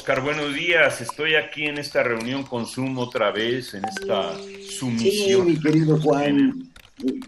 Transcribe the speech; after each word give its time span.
Oscar, 0.00 0.22
buenos 0.22 0.54
días. 0.54 1.02
Estoy 1.02 1.34
aquí 1.34 1.66
en 1.66 1.76
esta 1.76 2.02
reunión 2.02 2.42
con 2.44 2.66
Zoom 2.66 2.96
otra 2.96 3.30
vez, 3.32 3.74
en 3.74 3.84
esta 3.84 4.34
sumisión. 4.66 5.46
Sí, 5.46 5.52
mi 5.52 5.60
querido 5.60 6.00
Juan. 6.00 6.72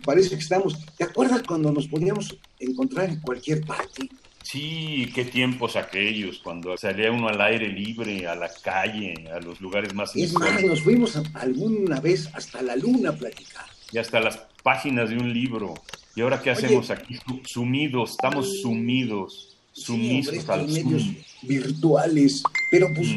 Parece 0.07 0.31
que 0.31 0.37
estamos. 0.37 0.79
¿Te 0.97 1.05
acuerdas 1.05 1.43
cuando 1.43 1.71
nos 1.71 1.87
podíamos 1.87 2.35
encontrar 2.59 3.11
en 3.11 3.21
cualquier 3.21 3.63
parte? 3.67 4.09
Sí, 4.43 5.13
qué 5.15 5.27
tiempos 5.27 5.77
aquellos, 5.77 6.39
cuando 6.39 6.75
salía 6.79 7.13
uno 7.13 7.29
al 7.29 7.43
aire 7.43 7.69
libre, 7.69 8.27
a 8.27 8.35
la 8.35 8.51
calle, 8.63 9.29
a 9.31 9.39
los 9.39 9.61
lugares 9.61 9.93
más 9.93 10.17
Es 10.17 10.33
más, 10.33 10.65
nos 10.65 10.81
fuimos 10.81 11.21
alguna 11.35 12.01
vez 12.01 12.31
hasta 12.33 12.63
la 12.63 12.75
luna 12.75 13.11
a 13.11 13.13
platicar. 13.13 13.67
Y 13.93 13.99
hasta 13.99 14.19
las 14.19 14.39
páginas 14.63 15.11
de 15.11 15.19
un 15.19 15.31
libro. 15.31 15.75
¿Y 16.17 16.23
ahora 16.23 16.41
qué 16.41 16.53
hacemos 16.53 16.89
aquí? 16.89 17.19
Sumidos, 17.45 18.13
estamos 18.13 18.63
sumidos 18.63 19.52
sumisos 19.73 20.49
a 20.49 20.57
los 20.57 20.71
medios 20.71 21.05
virtuales. 21.43 22.43
Pero 22.71 22.89
pues 22.95 23.09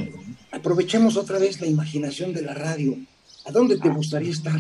aprovechemos 0.52 1.18
otra 1.18 1.40
vez 1.40 1.62
la 1.62 1.68
imaginación 1.68 2.34
de 2.34 2.42
la 2.42 2.54
radio. 2.54 2.98
¿A 3.46 3.52
dónde 3.52 3.78
te 3.78 3.90
gustaría 3.90 4.32
estar? 4.32 4.60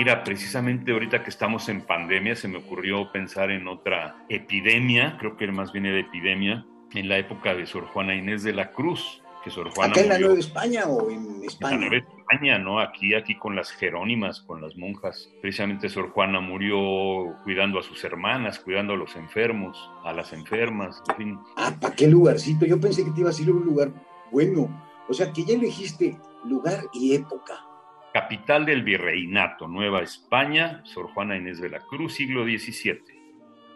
Mira, 0.00 0.24
precisamente 0.24 0.92
ahorita 0.92 1.22
que 1.22 1.28
estamos 1.28 1.68
en 1.68 1.82
pandemia 1.82 2.34
se 2.34 2.48
me 2.48 2.56
ocurrió 2.56 3.12
pensar 3.12 3.50
en 3.50 3.68
otra 3.68 4.24
epidemia, 4.30 5.18
creo 5.18 5.36
que 5.36 5.46
más 5.48 5.72
bien 5.72 5.84
de 5.84 6.00
epidemia, 6.00 6.64
en 6.94 7.06
la 7.06 7.18
época 7.18 7.54
de 7.54 7.66
Sor 7.66 7.84
Juana 7.84 8.14
Inés 8.14 8.42
de 8.42 8.54
la 8.54 8.72
Cruz, 8.72 9.22
que 9.44 9.50
Sor 9.50 9.68
Juana 9.68 9.92
¿Acá 9.92 10.00
en 10.00 10.08
la 10.08 10.18
Nueva 10.18 10.38
España 10.38 10.86
o 10.86 11.10
en 11.10 11.44
España? 11.44 11.74
En 11.74 11.80
la 11.82 11.88
Nueva 11.90 12.06
España, 12.18 12.58
¿no? 12.58 12.80
Aquí, 12.80 13.12
aquí 13.12 13.36
con 13.36 13.54
las 13.54 13.72
jerónimas, 13.72 14.40
con 14.40 14.62
las 14.62 14.74
monjas. 14.74 15.28
Precisamente 15.42 15.90
Sor 15.90 16.08
Juana 16.12 16.40
murió 16.40 17.36
cuidando 17.44 17.78
a 17.78 17.82
sus 17.82 18.02
hermanas, 18.02 18.58
cuidando 18.58 18.94
a 18.94 18.96
los 18.96 19.14
enfermos, 19.16 19.90
a 20.02 20.14
las 20.14 20.32
enfermas, 20.32 21.02
en 21.10 21.16
fin. 21.16 21.38
Ah, 21.56 21.76
¿para 21.78 21.94
qué 21.94 22.06
lugarcito? 22.06 22.64
Yo 22.64 22.80
pensé 22.80 23.04
que 23.04 23.10
te 23.10 23.20
iba 23.20 23.28
a 23.28 23.32
decir 23.32 23.50
un 23.50 23.66
lugar 23.66 23.92
bueno. 24.32 24.66
O 25.10 25.12
sea, 25.12 25.30
que 25.30 25.44
ya 25.44 25.56
elegiste 25.56 26.16
lugar 26.46 26.84
y 26.94 27.14
época. 27.14 27.66
Capital 28.12 28.66
del 28.66 28.82
Virreinato, 28.82 29.68
Nueva 29.68 30.00
España, 30.02 30.80
Sor 30.84 31.08
Juana 31.12 31.36
Inés 31.36 31.60
de 31.60 31.68
la 31.70 31.78
Cruz, 31.80 32.14
siglo 32.14 32.44
XVII. 32.44 32.98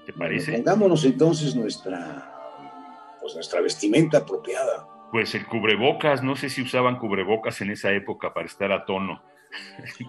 ¿Te 0.07 0.13
parece? 0.13 0.51
Bueno, 0.51 0.65
pongámonos 0.65 1.05
entonces 1.05 1.55
nuestra, 1.55 2.33
pues 3.21 3.35
nuestra 3.35 3.61
vestimenta 3.61 4.19
apropiada. 4.19 4.89
Pues 5.13 5.35
el 5.35 5.47
cubrebocas, 5.47 6.23
no 6.23 6.35
sé 6.35 6.49
si 6.51 6.63
usaban 6.63 6.99
cubrebocas 6.99 7.61
en 7.61 7.71
esa 7.71 7.93
época 7.93 8.35
para 8.35 8.47
estar 8.47 8.73
a 8.73 8.85
tono. 8.85 9.23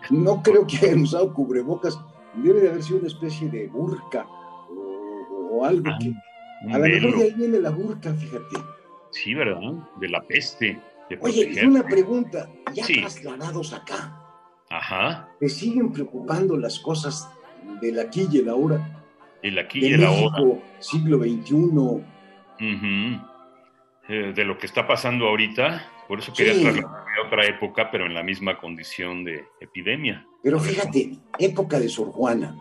No 0.10 0.42
creo 0.42 0.66
que 0.66 0.78
hayan 0.78 1.02
usado 1.04 1.32
cubrebocas. 1.34 2.00
Debe 2.34 2.62
de 2.62 2.70
haber 2.70 2.84
sido 2.84 3.00
una 3.00 3.08
especie 3.08 3.48
de 3.50 3.68
burka 3.68 4.26
o, 4.26 5.50
o 5.52 5.66
algo 5.66 5.84
Ah, 5.88 5.98
que. 6.02 6.12
A 6.74 6.78
lo 6.80 6.84
mejor 6.86 7.18
de 7.20 7.24
ahí 7.26 7.34
viene 7.36 7.60
la 7.60 7.70
burka, 7.70 8.12
fíjate. 8.16 8.56
Sí, 9.12 9.36
¿verdad? 9.36 9.74
De 10.00 10.10
la 10.10 10.22
peste. 10.22 10.82
De 11.10 11.18
Oye, 11.22 11.52
y 11.54 11.66
una 11.66 11.84
pregunta. 11.84 12.50
Ya 12.74 12.84
Sí. 12.86 13.00
trasladados 13.02 13.74
acá, 13.74 14.20
Ajá. 14.70 15.30
¿te 15.40 15.48
siguen 15.50 15.92
preocupando 15.92 16.58
las 16.58 16.80
cosas 16.80 17.30
del 17.82 18.00
aquí 18.00 18.28
y 18.32 18.40
el 18.40 18.50
ahora? 18.50 19.04
El 19.42 19.60
aquí 19.60 19.80
De 19.80 19.88
y 19.90 19.94
el 19.94 20.06
ahora. 20.06 20.38
Siglo 20.80 21.20
XXI. 21.20 21.54
Ujú. 21.54 23.22
Eh, 24.08 24.34
de 24.36 24.46
lo 24.46 24.58
que 24.58 24.66
está 24.66 24.86
pasando 24.88 25.28
ahorita. 25.28 25.92
Por 26.08 26.20
eso 26.20 26.32
quería 26.34 26.54
Sí. 26.54 26.62
trasladarme 26.64 27.12
a 27.24 27.28
otra 27.28 27.46
época, 27.48 27.90
pero 27.92 28.06
en 28.06 28.14
la 28.14 28.22
misma 28.24 28.58
condición 28.60 29.24
de 29.24 29.46
epidemia. 29.60 30.26
Pero 30.44 30.60
fíjate, 30.60 31.18
época 31.40 31.80
de 31.80 31.90
Sor 31.90 32.12
Juana. 32.12 32.56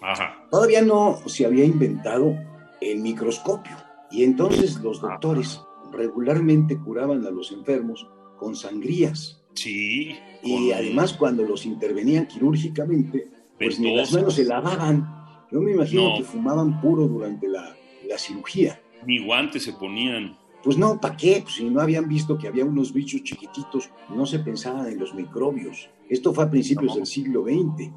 Ajá. 0.00 0.46
Todavía 0.50 0.80
no 0.82 1.18
se 1.26 1.44
había 1.46 1.64
inventado 1.64 2.34
el 2.80 3.00
microscopio. 3.00 3.76
Y 4.10 4.24
entonces 4.24 4.76
los 4.80 5.00
doctores 5.00 5.60
regularmente 5.94 6.78
curaban 6.78 7.24
a 7.26 7.30
los 7.30 7.50
enfermos 7.52 8.06
con 8.38 8.54
sangrías. 8.56 9.42
Sí. 9.54 10.14
Y 10.42 10.68
con- 10.70 10.78
además 10.78 11.12
cuando 11.14 11.42
los 11.44 11.64
intervenían 11.66 12.26
quirúrgicamente, 12.26 13.28
pues 13.58 13.78
ni 13.80 13.94
las 13.96 14.12
manos 14.12 14.34
se 14.34 14.44
lavaban. 14.44 15.08
Yo 15.50 15.60
me 15.60 15.72
imagino 15.72 16.10
No. 16.10 16.16
que 16.18 16.24
fumaban 16.24 16.80
puro 16.80 17.06
durante 17.06 17.48
la, 17.48 17.74
la 18.08 18.18
cirugía. 18.18 18.80
Ni 19.06 19.24
guantes 19.24 19.62
se 19.64 19.72
ponían. 19.72 20.36
Pues 20.62 20.78
no, 20.78 20.98
¿para 21.00 21.16
qué? 21.16 21.40
Pues 21.42 21.54
si 21.56 21.64
no 21.70 21.80
habían 21.80 22.08
visto 22.08 22.38
que 22.38 22.48
había 22.48 22.64
unos 22.64 22.92
bichos 22.92 23.22
chiquititos, 23.22 23.90
no 24.08 24.24
se 24.26 24.38
pensaba 24.40 24.88
en 24.90 24.98
los 24.98 25.14
microbios. 25.14 25.90
Esto 26.08 26.32
fue 26.32 26.44
a 26.44 26.50
principios 26.50 26.92
No. 26.92 26.96
del 26.96 27.06
siglo 27.06 27.44
XX. 27.44 27.92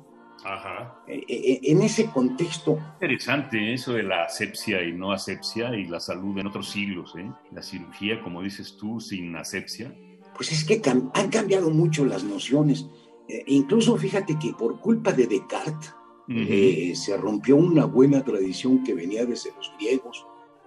Ajá. 0.45 1.01
Eh, 1.07 1.23
eh, 1.27 1.59
en 1.63 1.81
ese 1.81 2.07
contexto, 2.07 2.79
Interesante 2.93 3.73
eso 3.73 3.93
de 3.93 4.03
la 4.03 4.23
asepsia 4.23 4.83
y 4.83 4.93
no 4.93 5.11
asepsia 5.11 5.75
y 5.75 5.85
la 5.85 5.99
salud 5.99 6.37
en 6.37 6.47
otros 6.47 6.69
siglos, 6.69 7.13
¿eh? 7.17 7.29
La 7.51 7.61
cirugía, 7.61 8.21
como 8.21 8.41
dices 8.41 8.77
tú, 8.77 8.99
sin 8.99 9.35
asepsia. 9.35 9.93
pues 10.35 10.51
es 10.51 10.63
que 10.63 10.81
han 10.89 11.29
cambiado 11.29 11.69
mucho 11.71 12.05
las 12.05 12.23
nociones. 12.23 12.85
Eh, 13.27 13.43
incluso 13.47 13.97
fíjate 13.97 14.37
que 14.39 14.53
por 14.53 14.79
culpa 14.79 15.11
de 15.11 15.27
Descartes 15.27 15.93
eh, 16.29 16.93
se 16.95 17.15
rompió 17.15 17.55
una 17.55 17.85
buena 17.85 18.23
tradición 18.23 18.83
que 18.83 18.93
venía 18.93 19.25
desde 19.25 19.51
los 19.55 19.71
griegos, 19.79 20.25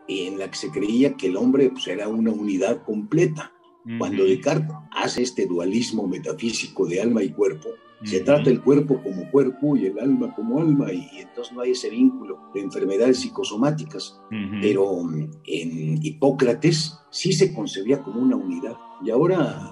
en 0.08 0.38
la 0.38 0.50
que 0.50 0.56
se 0.56 0.70
creía 0.70 1.14
que 1.14 1.26
el 1.26 1.36
hombre 1.36 1.70
pues, 1.70 1.86
era 1.86 2.08
una 2.08 2.30
unidad 2.30 2.82
completa. 2.82 3.52
Ujú. 3.84 3.98
Cuando 3.98 4.24
Descartes 4.24 4.74
hace 4.92 5.22
este 5.22 5.46
dualismo 5.46 6.06
metafísico 6.06 6.86
de 6.86 7.00
alma 7.00 7.22
y 7.22 7.30
cuerpo, 7.30 7.68
se 8.04 8.20
trata 8.20 8.48
el 8.48 8.62
cuerpo 8.62 9.02
como 9.02 9.30
cuerpo 9.30 9.76
y 9.76 9.86
el 9.86 9.98
alma 9.98 10.34
como 10.34 10.60
alma, 10.60 10.92
y, 10.92 11.08
y 11.12 11.20
entonces 11.20 11.54
no 11.54 11.60
hay 11.60 11.72
ese 11.72 11.90
vínculo 11.90 12.38
de 12.54 12.60
enfermedades 12.60 13.20
psicosomáticas. 13.20 14.20
Pero 14.62 15.02
mm, 15.02 15.30
en 15.46 15.98
Hipócrates 16.04 16.98
sí 17.10 17.32
se 17.32 17.52
concebía 17.52 18.02
como 18.02 18.20
una 18.20 18.36
unidad. 18.36 18.76
Y 19.04 19.10
ahora, 19.10 19.70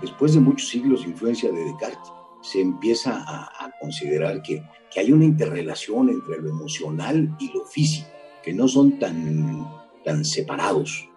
después 0.00 0.34
de 0.34 0.40
muchos 0.40 0.68
siglos 0.68 1.02
de 1.02 1.10
influencia 1.10 1.50
de 1.52 1.64
Descartes, 1.64 2.12
se 2.40 2.60
empieza 2.60 3.22
a, 3.26 3.44
a 3.44 3.70
considerar 3.80 4.42
que, 4.42 4.62
que 4.90 5.00
hay 5.00 5.12
una 5.12 5.24
interrelación 5.24 6.08
entre 6.08 6.40
lo 6.40 6.50
emocional 6.50 7.36
y 7.38 7.52
lo 7.52 7.64
físico, 7.66 8.08
que 8.42 8.52
no 8.52 8.68
son 8.68 8.98
tan, 8.98 9.66
tan 10.04 10.24
separados. 10.24 11.08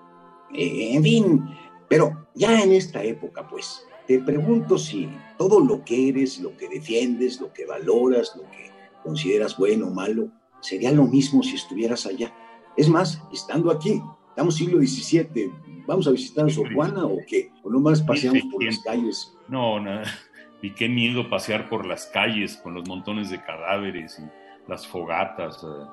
Eh, 0.54 0.96
en 0.96 1.04
fin, 1.04 1.46
pero 1.88 2.28
ya 2.36 2.62
en 2.62 2.72
esta 2.72 3.04
época, 3.04 3.48
pues, 3.48 3.86
te 4.08 4.20
pregunto 4.20 4.78
si 4.78 5.10
todo 5.38 5.60
lo 5.60 5.84
que 5.84 6.10
eres, 6.10 6.40
lo 6.40 6.56
que 6.58 6.68
defiendes, 6.68 7.40
lo 7.40 7.52
que 7.54 7.66
valoras, 7.66 8.34
lo 8.36 8.44
que 8.52 8.72
consideras 9.04 9.58
bueno 9.58 9.88
o 9.88 9.92
malo, 9.92 10.30
sería 10.60 10.92
lo 10.92 11.06
mismo 11.06 11.44
si 11.44 11.56
estuvieras 11.56 12.06
allá. 12.06 12.34
Es 12.78 12.90
más, 12.90 13.22
estando 13.32 13.72
aquí, 13.72 14.02
estamos 14.30 14.56
siglo 14.56 14.80
XVII, 14.80 15.52
¿vamos 15.88 16.08
a 16.08 16.12
visitar 16.12 16.46
a 16.46 16.50
Sor 16.50 16.74
Juana 16.74 17.06
o 17.06 17.18
qué? 17.28 17.52
¿O 17.64 17.70
nomás 17.70 18.02
paseamos 18.02 18.44
por 18.52 18.64
las 18.64 18.78
1600. 18.78 18.84
calles? 18.84 19.38
No, 19.48 19.80
nada. 19.80 20.04
Y 20.64 20.76
qué 20.76 20.88
miedo 20.88 21.28
pasear 21.28 21.70
por 21.70 21.88
las 21.88 22.06
calles 22.06 22.56
con 22.58 22.76
los 22.76 22.88
montones 22.88 23.32
de 23.32 23.42
cadáveres 23.42 24.20
y 24.20 24.70
las 24.70 24.86
fogatas, 24.86 25.64
eh, 25.64 25.86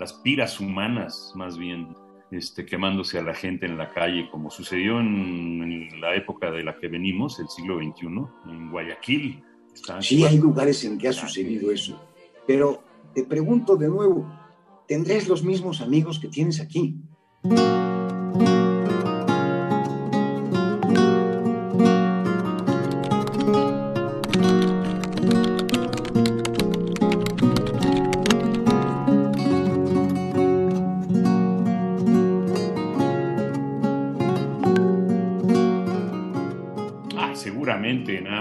las 0.00 0.14
piras 0.14 0.58
humanas, 0.58 1.30
más 1.36 1.56
bien, 1.56 1.94
este, 2.30 2.64
quemándose 2.66 3.18
a 3.18 3.22
la 3.22 3.34
gente 3.34 3.66
en 3.66 3.78
la 3.78 3.92
calle, 3.92 4.28
como 4.30 4.50
sucedió 4.50 5.00
en, 5.00 5.62
en 5.92 6.00
la 6.00 6.14
época 6.14 6.50
de 6.50 6.62
la 6.64 6.76
que 6.78 6.88
venimos, 6.88 7.38
el 7.40 7.48
siglo 7.48 7.78
XXI, 7.78 8.06
en 8.50 8.70
Guayaquil. 8.70 9.42
Está- 9.74 10.00
Sí, 10.02 10.24
hay 10.24 10.38
lugares 10.38 10.84
en 10.84 10.98
que 10.98 11.08
ha 11.08 11.12
sucedido 11.12 11.70
eso. 11.70 12.02
Pero 12.46 12.82
te 13.14 13.24
pregunto 13.24 13.76
de 13.76 13.88
nuevo, 13.88 14.26
¿tendrás 14.88 15.28
los 15.28 15.42
mismos 15.44 15.80
amigos 15.80 16.18
que 16.18 16.28
tienes 16.28 16.60
aquí? 16.60 16.96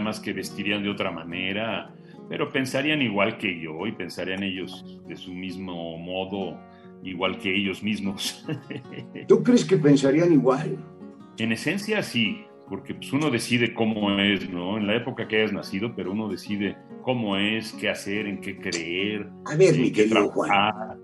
Más 0.05 0.19
que 0.19 0.31
vestirían 0.31 0.83
de 0.83 0.89
otra 0.89 1.11
manera, 1.11 1.93
pero 2.29 2.51
pensarían 2.51 3.01
igual 3.01 3.37
que 3.37 3.59
yo 3.59 3.85
y 3.85 3.91
pensarían 3.91 4.43
ellos 4.43 5.01
de 5.07 5.17
su 5.17 5.33
mismo 5.33 5.97
modo, 5.97 6.57
igual 7.03 7.37
que 7.37 7.53
ellos 7.53 7.83
mismos. 7.83 8.45
¿Tú 9.27 9.43
crees 9.43 9.65
que 9.65 9.77
pensarían 9.77 10.31
igual? 10.31 10.77
En 11.37 11.51
esencia 11.51 12.01
sí, 12.01 12.45
porque 12.69 12.95
pues, 12.95 13.11
uno 13.13 13.29
decide 13.29 13.73
cómo 13.73 14.19
es, 14.19 14.49
¿no? 14.49 14.77
En 14.77 14.87
la 14.87 14.95
época 14.95 15.27
que 15.27 15.37
hayas 15.37 15.53
nacido, 15.53 15.93
pero 15.95 16.11
uno 16.11 16.29
decide 16.29 16.77
cómo 17.03 17.37
es, 17.37 17.73
qué 17.73 17.89
hacer, 17.89 18.25
en 18.27 18.41
qué 18.41 18.57
creer. 18.57 19.29
A 19.45 19.55
ver, 19.55 19.77
mi 19.77 19.91
querido 19.91 20.29
Juan, 20.29 20.51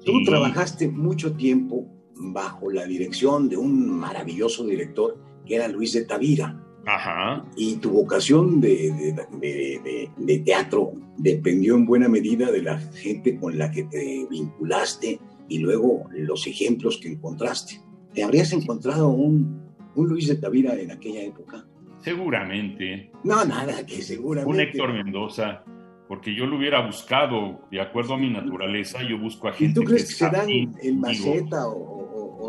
tú 0.05 0.23
trabajaste 0.23 0.87
mucho 0.89 1.35
tiempo 1.35 1.87
bajo 2.15 2.71
la 2.71 2.85
dirección 2.85 3.49
de 3.49 3.57
un 3.57 3.89
maravilloso 3.89 4.65
director 4.65 5.17
que 5.45 5.55
era 5.55 5.67
Luis 5.67 5.93
de 5.93 6.05
Tavira. 6.05 6.63
Ajá. 6.85 7.45
Y 7.55 7.75
tu 7.75 7.91
vocación 7.91 8.59
de, 8.59 9.15
de, 9.39 10.09
de, 10.17 10.39
teatro 10.39 10.93
dependió 11.17 11.75
en 11.75 11.85
buena 11.85 12.07
medida 12.07 12.51
de 12.51 12.61
la 12.63 12.79
gente 12.79 13.37
con 13.37 13.57
la 13.57 13.69
que 13.69 13.83
te 13.83 14.25
vinculaste 14.29 15.19
y 15.47 15.59
luego 15.59 16.09
los 16.11 16.47
ejemplos 16.47 16.97
que 16.97 17.09
encontraste. 17.09 17.81
¿Te 18.13 18.23
habrías 18.23 18.51
encontrado 18.53 19.09
un, 19.09 19.61
un 19.95 20.07
Luis 20.07 20.27
de 20.27 20.35
Tavira 20.35 20.73
en 20.73 20.91
aquella 20.91 21.21
época? 21.21 21.65
Seguramente. 21.99 23.11
No, 23.23 23.45
nada, 23.45 23.85
que 23.85 24.01
seguramente. 24.01 24.49
Un 24.49 24.59
Héctor 24.59 24.93
Mendoza, 24.93 25.63
porque 26.07 26.33
yo 26.35 26.45
lo 26.45 26.57
hubiera 26.57 26.85
buscado, 26.85 27.61
de 27.69 27.79
acuerdo 27.79 28.15
a 28.15 28.17
mi 28.17 28.29
naturaleza, 28.29 28.99
yo 29.07 29.19
busco 29.19 29.47
a 29.47 29.53
gente. 29.53 29.71
¿Y 29.71 29.73
tú 29.73 29.83
crees 29.83 30.07
que, 30.09 30.15
se 30.15 30.29
dan 30.29 30.49
en 30.49 30.99
maceta 30.99 31.67
o, 31.67 31.90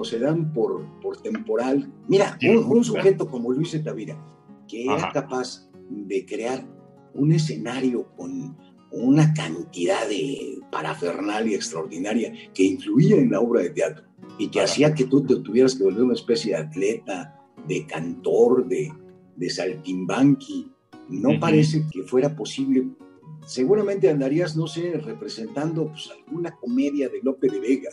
se 0.04 0.18
dan 0.18 0.52
por, 0.52 0.84
por 1.00 1.16
temporal? 1.18 1.92
Mira, 2.08 2.38
un, 2.42 2.84
sujeto 2.84 3.28
como 3.28 3.52
Luis 3.52 3.72
de 3.72 3.80
Tavira, 3.80 4.18
que 4.66 4.84
era 4.84 5.12
capaz 5.12 5.68
de 5.88 6.24
crear 6.24 6.66
un 7.14 7.32
escenario 7.32 8.08
con 8.16 8.56
una 8.90 9.32
cantidad 9.32 10.06
de 10.08 10.58
parafernalia 10.70 11.56
extraordinaria 11.56 12.32
que 12.54 12.64
influía 12.64 13.16
en 13.16 13.30
la 13.30 13.40
obra 13.40 13.62
de 13.62 13.70
teatro 13.70 14.04
y 14.38 14.48
que 14.48 14.60
hacía 14.60 14.94
que 14.94 15.04
tú 15.04 15.22
te 15.24 15.36
tuvieras 15.36 15.74
que 15.74 15.84
volver 15.84 16.02
una 16.02 16.14
especie 16.14 16.52
de 16.54 16.62
atleta, 16.62 17.38
de 17.66 17.86
cantor, 17.86 18.66
de, 18.66 18.92
de 19.36 19.50
saltimbanqui. 19.50 20.70
No 21.08 21.38
parece 21.38 21.84
que 21.90 22.02
fuera 22.02 22.34
posible. 22.34 22.88
Seguramente 23.46 24.08
andarías, 24.08 24.56
no 24.56 24.66
sé, 24.66 24.92
representando 24.98 25.88
pues, 25.88 26.10
alguna 26.10 26.54
comedia 26.56 27.08
de 27.08 27.20
Lope 27.22 27.48
de 27.48 27.60
Vega. 27.60 27.90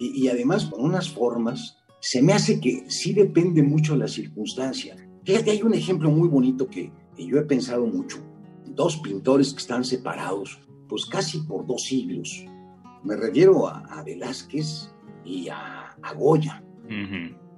Y, 0.00 0.24
y, 0.24 0.28
además 0.28 0.64
con 0.64 0.82
unas 0.82 1.08
formas, 1.08 1.78
se 2.00 2.22
me 2.22 2.32
hace 2.32 2.58
que 2.58 2.90
sí 2.90 3.12
depende 3.12 3.62
mucho 3.62 3.92
de 3.92 4.00
la 4.00 4.08
circunstancia. 4.08 4.96
Fíjate, 5.24 5.52
hay 5.52 5.62
un 5.62 5.74
ejemplo 5.74 6.10
muy 6.10 6.26
bonito 6.26 6.66
que, 6.68 6.90
que 7.14 7.26
yo 7.26 7.38
he 7.38 7.42
pensado 7.42 7.86
mucho. 7.86 8.18
Dos 8.66 8.96
pintores 8.96 9.52
que 9.52 9.58
están 9.58 9.84
separados, 9.84 10.58
pues 10.88 11.06
casi 11.06 11.40
por 11.40 11.66
dos 11.66 11.82
siglos. 11.82 12.44
Me 13.04 13.14
refiero 13.16 13.68
a, 13.68 13.80
a 13.90 14.02
Velázquez 14.02 14.90
y 15.24 15.48
a, 15.48 15.96
Goya. 16.16 16.64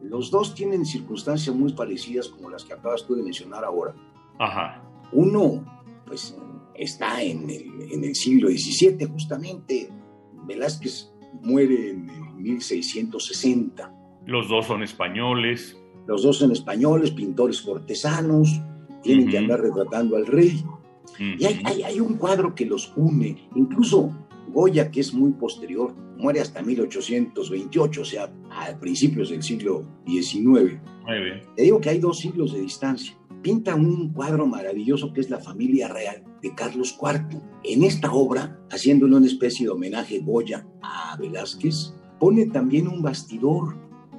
Los 0.03 0.31
dos 0.31 0.55
tienen 0.55 0.85
circunstancias 0.85 1.55
muy 1.55 1.73
parecidas 1.73 2.29
como 2.29 2.50
las 2.50 2.65
que 2.65 2.75
acabas 2.75 3.06
tú 3.06 3.15
de 3.15 3.23
mencionar 3.23 3.65
ahora. 3.65 3.94
Ajá. 4.39 4.83
Uno, 5.12 5.65
pues, 6.06 6.37
está 6.75 7.23
en 7.23 7.49
el, 7.49 7.93
en 7.93 8.05
el 8.05 8.15
siglo 8.15 8.49
XVII, 8.49 9.06
justamente. 9.06 9.89
Velázquez 10.44 11.12
muere 11.41 11.91
en 11.91 12.11
1660. 12.43 13.94
Los 14.27 14.49
dos 14.49 14.67
son 14.67 14.83
españoles. 14.83 15.79
Los 16.06 16.23
dos 16.23 16.39
son 16.39 16.53
españoles, 16.53 17.12
pintores 17.12 17.62
cortesanos, 17.62 18.61
tienen 19.03 19.29
que 19.29 19.39
andar 19.39 19.61
retratando 19.61 20.17
al 20.17 20.27
rey. 20.27 20.65
Y 21.19 21.44
hay, 21.44 21.61
hay, 21.65 21.83
hay, 21.83 22.00
un 22.00 22.15
cuadro 22.15 22.55
que 22.55 22.67
los 22.67 22.93
une, 22.97 23.37
incluso 23.55 24.12
Goya, 24.49 24.91
que 24.91 25.00
es 25.00 25.15
muy 25.15 25.33
posterior, 25.33 25.94
muere 26.17 26.41
hasta 26.41 26.62
1828, 26.62 28.00
o 28.00 28.05
sea, 28.05 28.33
a 28.50 28.79
principios 28.79 29.31
del 29.31 29.43
siglo 29.43 29.85
XIX. 30.06 30.81
Te 31.56 31.62
digo 31.62 31.81
que 31.81 31.91
hay 31.91 31.99
dos 31.99 32.19
siglos 32.19 32.53
de 32.53 32.61
distancia. 32.61 33.17
Pinta 33.43 33.75
un 33.75 34.12
cuadro 34.12 34.47
maravilloso 34.47 35.12
que 35.12 35.21
es 35.21 35.31
la 35.31 35.39
familia 35.39 35.89
real 35.89 36.23
de 36.43 36.55
Carlos 36.55 36.97
IV. 37.00 37.41
En 37.65 37.83
esta 37.83 38.12
obra, 38.12 38.61
haciéndole 38.71 39.17
una 39.17 39.27
especie 39.27 39.67
de 39.67 39.73
homenaje 39.73 40.21
Goya 40.21 40.65
a 40.81 41.17
Velázquez, 41.19 41.93
pone 42.22 42.46
también 42.46 42.86
un 42.86 43.02
bastidor. 43.02 43.74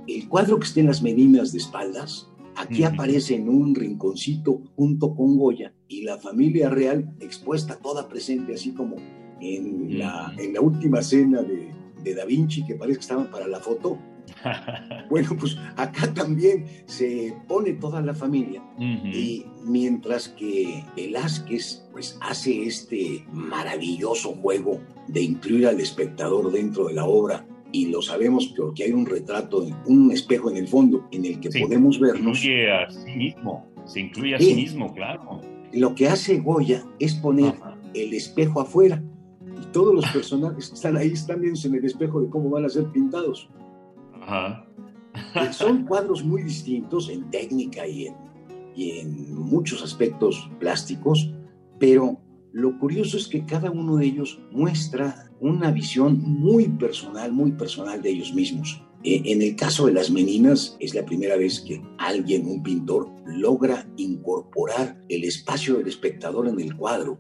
El 0.07 0.27
cuadro 0.27 0.59
que 0.59 0.65
está 0.65 0.81
en 0.81 0.88
las 0.88 1.01
Medinas 1.01 1.53
de 1.53 1.59
espaldas, 1.59 2.29
aquí 2.57 2.83
aparece 2.83 3.35
en 3.35 3.47
un 3.47 3.73
rinconcito 3.73 4.61
junto 4.75 5.15
con 5.15 5.38
Goya 5.38 5.73
y 5.88 6.01
la 6.01 6.17
familia 6.17 6.69
real 6.69 7.15
expuesta 7.21 7.77
toda 7.77 8.09
presente, 8.09 8.55
así 8.55 8.73
como 8.73 8.97
en, 9.39 9.97
la, 9.97 10.33
en 10.38 10.53
la 10.53 10.59
última 10.59 11.01
cena 11.01 11.44
de, 11.44 11.71
de 12.03 12.13
Da 12.13 12.25
Vinci, 12.25 12.65
que 12.65 12.75
parece 12.75 12.97
que 12.97 13.03
estaban 13.03 13.31
para 13.31 13.47
la 13.47 13.61
foto. 13.61 13.97
bueno, 15.09 15.29
pues 15.39 15.55
acá 15.77 16.13
también 16.13 16.65
se 16.85 17.33
pone 17.47 17.71
toda 17.71 18.01
la 18.01 18.13
familia 18.13 18.61
y 18.79 19.45
mientras 19.63 20.27
que 20.27 20.83
Velázquez 20.97 21.88
pues 21.94 22.17
hace 22.21 22.63
este 22.63 23.25
maravilloso 23.31 24.33
juego 24.35 24.81
de 25.07 25.21
incluir 25.21 25.67
al 25.67 25.79
espectador 25.79 26.51
dentro 26.51 26.88
de 26.88 26.95
la 26.95 27.05
obra 27.05 27.45
y 27.74 27.88
lo 27.88 28.02
sabemos 28.02 28.54
porque 28.56 28.86
hay 28.86 28.94
un 28.94 29.06
retrato, 29.06 29.68
un 29.88 30.12
espejo 30.12 30.50
en 30.50 30.58
el 30.58 30.68
fondo 30.70 31.06
en 31.12 31.25
el 31.25 31.42
que 31.42 31.50
podemos 31.50 32.00
vernos. 32.00 32.40
Se 32.40 32.48
incluye 32.48 32.72
a 32.72 32.90
sí 32.90 33.16
mismo, 33.18 33.68
se 33.86 34.00
incluye 34.00 34.36
a 34.36 34.40
sí, 34.40 34.56
mismo, 34.56 34.94
claro. 34.94 35.42
Lo 35.74 35.94
que 35.94 36.08
hace 36.08 36.40
Goya 36.40 36.86
es 37.00 37.16
poner 37.16 37.56
el 37.94 38.14
espejo 38.14 38.62
afuera 38.62 39.04
todos 39.74 39.94
los 39.94 40.06
personajes 40.06 40.70
que 40.70 40.75
están 40.75 40.96
ahí 40.96 41.12
están 41.12 41.42
viendo 41.42 41.60
en 41.66 41.75
el 41.75 41.84
espejo 41.84 42.22
de 42.22 42.30
cómo 42.30 42.50
van 42.50 42.64
a 42.64 42.70
ser 42.70 42.86
pintados. 42.92 43.50
Ajá. 44.22 44.66
Eh, 45.36 45.52
son 45.52 45.86
cuadros 45.86 46.24
muy 46.24 46.44
distintos 46.44 47.10
en 47.10 47.30
técnica 47.30 47.86
y 47.86 48.08
en, 48.08 48.16
y 48.75 48.92
en 49.00 49.36
muchos 49.36 49.84
aspectos 49.84 50.50
plásticos, 50.60 51.34
pero 51.80 52.20
lo 52.53 52.77
curioso 52.77 53.17
es 53.17 53.27
que 53.27 53.45
cada 53.45 53.72
uno 53.72 53.98
de 53.98 54.05
ellos 54.05 54.39
muestra 54.51 55.31
una 55.39 55.72
visión 55.72 56.22
muy 56.22 56.69
personal, 56.69 57.33
muy 57.33 57.51
personal 57.53 58.01
de 58.01 58.12
ellos 58.12 58.33
mismos. 58.33 58.81
Eh, 59.03 59.24
en 59.25 59.41
el 59.41 59.55
caso 59.55 59.88
de 59.88 59.93
las 59.93 60.12
meninas, 60.12 60.77
es 60.79 60.93
la 60.93 61.03
primera 61.03 61.36
vez 61.36 61.62
que 61.62 61.81
alguien, 61.98 62.45
un 62.45 62.62
pintor, 62.62 63.10
logra 63.25 63.89
incorporar 63.98 65.01
el 65.10 65.24
espacio 65.24 65.77
del 65.77 65.88
espectador 65.88 66.48
en 66.48 66.60
el 66.60 66.75
cuadro 66.77 67.17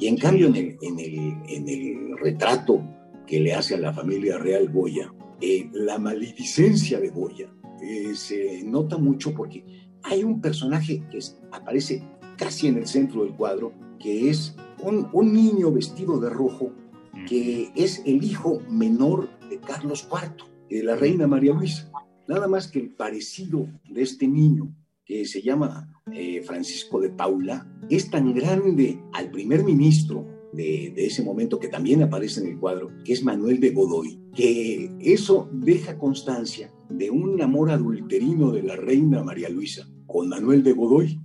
y 0.00 0.08
en 0.08 0.16
cambio, 0.16 0.48
en 0.48 0.56
el, 0.56 0.76
en 0.82 0.98
el, 0.98 1.14
en 1.48 1.68
el 1.68 2.18
retrato 2.18 2.82
que 3.24 3.38
le 3.38 3.54
hace 3.54 3.76
a 3.76 3.78
la 3.78 3.92
familia 3.92 4.36
real 4.36 4.68
Goya, 4.68 5.14
eh, 5.40 5.70
la 5.72 5.98
maledicencia 5.98 6.98
de 6.98 7.10
Goya 7.10 7.54
eh, 7.80 8.16
se 8.16 8.64
nota 8.64 8.98
mucho 8.98 9.32
porque 9.32 9.64
hay 10.02 10.24
un 10.24 10.40
personaje 10.40 11.04
que 11.08 11.20
aparece 11.52 12.02
casi 12.36 12.66
en 12.66 12.78
el 12.78 12.86
centro 12.88 13.22
del 13.22 13.34
cuadro, 13.34 13.72
que 14.00 14.28
es 14.28 14.56
un, 14.82 15.08
un 15.12 15.32
niño 15.32 15.72
vestido 15.72 16.20
de 16.20 16.30
rojo, 16.30 16.72
que 17.28 17.70
es 17.74 18.02
el 18.06 18.22
hijo 18.24 18.60
menor 18.68 19.28
de 19.48 19.58
Carlos 19.58 20.08
IV, 20.10 20.44
de 20.68 20.82
la 20.82 20.96
reina 20.96 21.26
María 21.26 21.52
Luisa. 21.52 21.90
Nada 22.28 22.48
más 22.48 22.68
que 22.68 22.78
el 22.78 22.90
parecido 22.90 23.68
de 23.90 24.02
este 24.02 24.26
niño, 24.26 24.74
que 25.04 25.26
se 25.26 25.42
llama 25.42 26.02
eh, 26.12 26.42
Francisco 26.42 27.00
de 27.00 27.10
Paula, 27.10 27.66
es 27.90 28.10
tan 28.10 28.32
grande 28.32 29.00
al 29.12 29.30
primer 29.30 29.64
ministro 29.64 30.26
de, 30.52 30.92
de, 30.94 31.06
ese 31.06 31.22
momento 31.22 31.58
que 31.58 31.68
también 31.68 32.02
aparece 32.02 32.40
en 32.40 32.48
el 32.48 32.58
cuadro, 32.58 32.90
que 33.04 33.12
es 33.12 33.24
Manuel 33.24 33.60
de 33.60 33.70
Godoy, 33.70 34.20
que 34.34 34.90
eso 35.00 35.48
deja 35.52 35.98
constancia 35.98 36.72
de 36.88 37.10
un 37.10 37.40
amor 37.42 37.70
adulterino 37.70 38.50
de 38.50 38.62
la 38.62 38.76
reina 38.76 39.22
María 39.22 39.48
Luisa 39.48 39.88
con 40.06 40.28
Manuel 40.28 40.62
de 40.62 40.72
Godoy. 40.72 41.20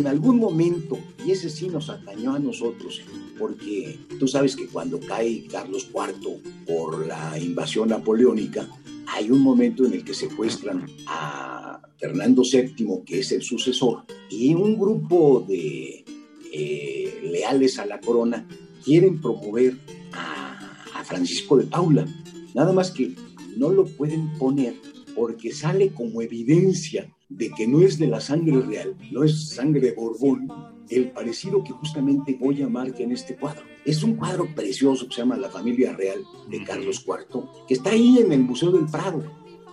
En 0.00 0.06
algún 0.06 0.38
momento, 0.38 0.98
y 1.24 1.30
ese 1.30 1.50
sí 1.50 1.68
nos 1.68 1.90
atañó 1.90 2.34
a 2.34 2.38
nosotros, 2.38 3.02
porque 3.38 3.98
tú 4.18 4.26
sabes 4.26 4.56
que 4.56 4.66
cuando 4.66 4.98
cae 4.98 5.46
Carlos 5.46 5.88
IV 5.92 6.40
por 6.66 7.06
la 7.06 7.38
invasión 7.38 7.90
napoleónica, 7.90 8.66
hay 9.06 9.30
un 9.30 9.40
momento 9.40 9.84
en 9.84 9.92
el 9.92 10.04
que 10.04 10.14
secuestran 10.14 10.86
a 11.06 11.82
Fernando 11.98 12.42
VII, 12.42 13.02
que 13.04 13.20
es 13.20 13.32
el 13.32 13.42
sucesor, 13.42 14.04
y 14.30 14.54
un 14.54 14.78
grupo 14.78 15.44
de 15.46 16.04
eh, 16.52 17.20
leales 17.22 17.78
a 17.78 17.84
la 17.84 18.00
corona 18.00 18.46
quieren 18.82 19.20
promover 19.20 19.76
a, 20.12 20.82
a 20.94 21.04
Francisco 21.04 21.58
de 21.58 21.64
Paula. 21.64 22.06
Nada 22.54 22.72
más 22.72 22.90
que 22.90 23.14
no 23.56 23.68
lo 23.68 23.84
pueden 23.84 24.32
poner 24.38 24.74
porque 25.14 25.52
sale 25.52 25.90
como 25.90 26.22
evidencia 26.22 27.06
de 27.40 27.50
que 27.50 27.66
no 27.66 27.80
es 27.80 27.98
de 27.98 28.06
la 28.06 28.20
sangre 28.20 28.60
real, 28.60 28.94
no 29.10 29.24
es 29.24 29.48
sangre 29.48 29.80
de 29.80 29.92
Borbón, 29.92 30.46
el 30.90 31.10
parecido 31.10 31.64
que 31.64 31.72
justamente 31.72 32.34
Goya 32.34 32.68
marca 32.68 33.02
en 33.02 33.12
este 33.12 33.34
cuadro. 33.34 33.62
Es 33.86 34.02
un 34.02 34.16
cuadro 34.16 34.46
precioso 34.54 35.08
que 35.08 35.14
se 35.14 35.20
llama 35.22 35.38
La 35.38 35.48
familia 35.48 35.94
real 35.94 36.22
de 36.50 36.62
Carlos 36.64 37.02
IV, 37.06 37.42
que 37.66 37.74
está 37.74 37.90
ahí 37.90 38.18
en 38.18 38.30
el 38.32 38.40
Museo 38.40 38.70
del 38.70 38.84
Prado. 38.84 39.24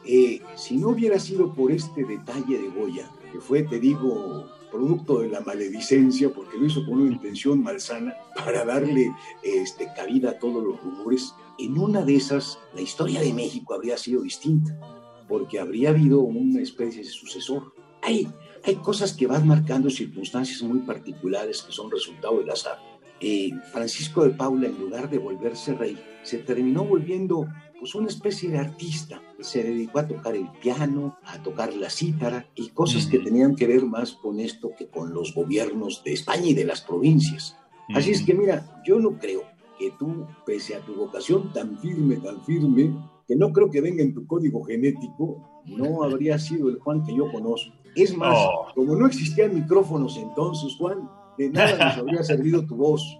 Eh, 0.05 0.39
si 0.55 0.77
no 0.77 0.89
hubiera 0.89 1.19
sido 1.19 1.53
por 1.53 1.73
este 1.73 2.05
detalle 2.05 2.57
de 2.57 2.69
Goya, 2.69 3.11
que 3.33 3.41
fue, 3.41 3.63
te 3.63 3.81
digo, 3.81 4.45
producto 4.71 5.19
de 5.19 5.27
la 5.27 5.41
maledicencia, 5.41 6.29
porque 6.33 6.57
lo 6.57 6.67
hizo 6.67 6.85
con 6.85 7.01
una 7.01 7.11
intención 7.11 7.61
malsana 7.61 8.13
para 8.33 8.63
darle 8.63 9.11
este, 9.43 9.89
cabida 9.93 10.29
a 10.29 10.39
todos 10.39 10.63
los 10.63 10.81
rumores, 10.81 11.33
en 11.59 11.77
una 11.77 12.05
de 12.05 12.15
esas 12.15 12.59
la 12.73 12.79
historia 12.79 13.19
de 13.19 13.33
México 13.33 13.73
habría 13.73 13.97
sido 13.97 14.21
distinta, 14.21 14.79
porque 15.27 15.59
habría 15.59 15.89
habido 15.89 16.21
una 16.21 16.61
especie 16.61 17.03
de 17.03 17.09
sucesor. 17.09 17.73
Hay, 18.01 18.27
hay 18.63 18.75
cosas 18.75 19.13
que 19.13 19.27
van 19.27 19.47
marcando 19.47 19.89
circunstancias 19.89 20.61
muy 20.61 20.79
particulares 20.79 21.61
que 21.61 21.71
son 21.71 21.91
resultado 21.91 22.39
del 22.39 22.49
azar. 22.49 22.77
Eh, 23.19 23.51
Francisco 23.71 24.23
de 24.23 24.29
Paula, 24.31 24.67
en 24.67 24.79
lugar 24.79 25.09
de 25.09 25.17
volverse 25.17 25.73
rey, 25.73 25.97
se 26.23 26.37
terminó 26.37 26.85
volviendo 26.85 27.47
pues 27.79 27.95
una 27.95 28.07
especie 28.07 28.49
de 28.49 28.59
artista. 28.59 29.21
Se 29.39 29.63
dedicó 29.63 29.99
a 29.99 30.07
tocar 30.07 30.35
el 30.35 30.49
piano, 30.61 31.17
a 31.23 31.41
tocar 31.41 31.73
la 31.73 31.89
cítara 31.89 32.47
y 32.55 32.69
cosas 32.69 33.05
que 33.07 33.19
tenían 33.19 33.55
que 33.55 33.67
ver 33.67 33.85
más 33.85 34.13
con 34.13 34.39
esto 34.39 34.71
que 34.77 34.87
con 34.87 35.13
los 35.13 35.33
gobiernos 35.33 36.03
de 36.03 36.13
España 36.13 36.47
y 36.47 36.53
de 36.53 36.65
las 36.65 36.81
provincias. 36.81 37.55
Así 37.93 38.11
es 38.11 38.23
que 38.23 38.33
mira, 38.33 38.81
yo 38.85 38.99
no 38.99 39.17
creo 39.17 39.43
que 39.79 39.91
tú, 39.97 40.25
pese 40.45 40.75
a 40.75 40.81
tu 40.81 40.95
vocación 40.95 41.53
tan 41.53 41.77
firme, 41.77 42.17
tan 42.17 42.43
firme, 42.43 42.93
que 43.27 43.35
no 43.35 43.51
creo 43.51 43.69
que 43.69 43.81
venga 43.81 44.01
en 44.03 44.13
tu 44.13 44.25
código 44.25 44.63
genético, 44.63 45.63
no 45.65 46.03
habría 46.03 46.39
sido 46.39 46.69
el 46.69 46.79
Juan 46.79 47.03
que 47.03 47.15
yo 47.15 47.29
conozco. 47.31 47.73
Es 47.95 48.15
más, 48.15 48.37
Oh. 48.39 48.67
como 48.73 48.95
no 48.95 49.07
existían 49.07 49.53
micrófonos 49.55 50.17
entonces, 50.17 50.75
Juan, 50.77 51.09
de 51.37 51.49
nada 51.49 51.77
nos 51.89 51.97
habría 51.97 52.23
servido 52.23 52.65
tu 52.65 52.75
voz. 52.75 53.19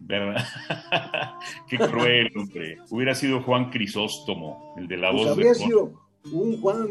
¿Verdad? 0.00 0.44
Qué 1.68 1.78
cruel, 1.78 2.30
hombre. 2.36 2.78
Hubiera 2.90 3.14
sido 3.14 3.42
Juan 3.42 3.70
Crisóstomo, 3.70 4.74
el 4.76 4.86
de 4.88 4.96
la 4.96 5.10
Pues 5.10 5.22
voz 5.22 5.30
habría 5.32 5.48
de 5.50 5.54
sido 5.56 5.92
un 6.32 6.60
Juan, 6.60 6.82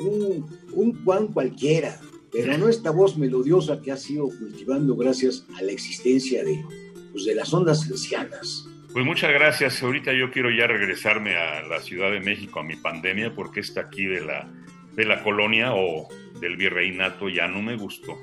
un, 0.00 0.46
un 0.74 1.04
Juan 1.04 1.28
cualquiera, 1.28 1.96
pero 2.32 2.56
no 2.56 2.68
esta 2.68 2.90
voz 2.92 3.18
melodiosa 3.18 3.80
que 3.82 3.92
ha 3.92 3.96
sido 3.96 4.28
cultivando 4.28 4.96
gracias 4.96 5.44
a 5.58 5.62
la 5.62 5.72
existencia 5.72 6.44
de, 6.44 6.64
pues, 7.12 7.24
de 7.24 7.34
las 7.34 7.52
ondas 7.52 7.88
hercianas. 7.90 8.66
Pues 8.92 9.04
muchas 9.04 9.30
gracias. 9.30 9.82
Ahorita 9.82 10.12
yo 10.12 10.32
quiero 10.32 10.50
ya 10.50 10.66
regresarme 10.66 11.36
a 11.36 11.62
la 11.62 11.80
Ciudad 11.80 12.10
de 12.10 12.20
México 12.20 12.58
a 12.58 12.64
mi 12.64 12.74
pandemia 12.74 13.32
porque 13.34 13.60
esta 13.60 13.82
aquí 13.82 14.06
de 14.06 14.20
la, 14.20 14.48
de 14.94 15.04
la 15.04 15.22
colonia 15.22 15.74
o 15.74 16.08
del 16.40 16.56
virreinato 16.56 17.28
ya 17.28 17.46
no 17.46 17.62
me 17.62 17.76
gustó. 17.76 18.18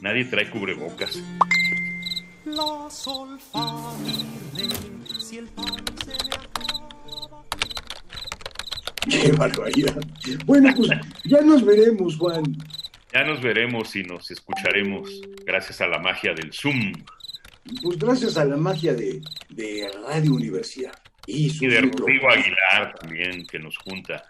Nadie 0.00 0.24
trae 0.24 0.48
cubrebocas. 0.48 1.22
La 2.46 2.88
sol 2.88 3.38
fa 3.40 3.92
mi 3.98 4.24
re, 4.56 4.68
si 5.20 5.38
el 5.38 5.48
pan 5.48 5.84
se 6.02 6.12
me 6.12 6.34
acaba. 6.34 7.44
¡Qué 9.10 9.32
barbaridad! 9.32 10.00
Bueno, 10.46 10.72
pues 10.74 10.90
ya 11.24 11.40
nos 11.42 11.64
veremos, 11.64 12.16
Juan. 12.16 12.56
Ya 13.12 13.24
nos 13.24 13.42
veremos 13.42 13.94
y 13.96 14.02
nos 14.02 14.30
escucharemos 14.30 15.10
gracias 15.44 15.80
a 15.80 15.86
la 15.86 15.98
magia 15.98 16.32
del 16.34 16.52
Zoom 16.52 16.92
Pues 17.82 17.98
gracias 17.98 18.36
a 18.36 18.44
la 18.44 18.56
magia 18.56 18.94
de, 18.94 19.20
de 19.50 19.88
Radio 20.06 20.34
Universidad. 20.34 20.92
Y, 21.26 21.48
de. 21.66 21.80
Rodrigo 21.80 22.30
Aguilar 22.30 22.94
también 23.00 23.44
que 23.46 23.58
nos 23.58 23.76
junta. 23.78 24.24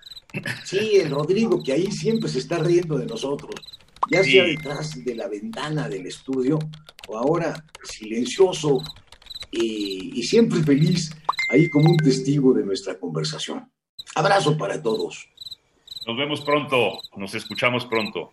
Sí, 0.64 0.96
el 0.96 1.10
Rodrigo, 1.10 1.62
que 1.62 1.72
ahí 1.72 1.90
siempre 1.92 2.28
se 2.28 2.38
está 2.38 2.58
riendo 2.58 2.96
de 2.98 3.06
nosotros, 3.06 3.54
ya 4.10 4.22
Sí. 4.22 4.32
sea 4.32 4.44
detrás 4.44 5.04
de 5.04 5.14
la 5.14 5.28
ventana 5.28 5.88
del 5.88 6.06
estudio 6.06 6.58
o 7.08 7.16
ahora 7.16 7.64
silencioso 7.84 8.82
y, 9.50 10.12
y 10.18 10.22
siempre 10.24 10.62
feliz, 10.62 11.10
ahí 11.50 11.68
como 11.68 11.90
un 11.90 11.96
testigo 11.98 12.52
de 12.54 12.64
nuestra 12.64 12.98
conversación. 12.98 13.70
Abrazo 14.14 14.56
para 14.56 14.82
todos. 14.82 15.28
Nos 16.06 16.16
vemos 16.16 16.40
pronto, 16.42 16.98
nos 17.16 17.34
escuchamos 17.34 17.84
pronto. 17.86 18.32